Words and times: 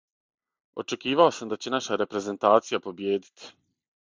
Очекивао 0.83 1.27
сам 1.39 1.51
да 1.51 1.59
ће 1.67 1.75
наша 1.75 1.99
репрезентација 2.03 2.81
побиједити. 2.89 3.55